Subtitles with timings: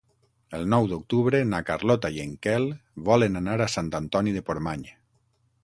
[0.59, 2.67] El nou d'octubre na Carlota i en Quel
[3.11, 4.87] volen anar a Sant Antoni de Portmany.